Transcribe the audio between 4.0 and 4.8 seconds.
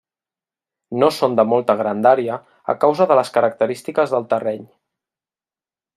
del terreny.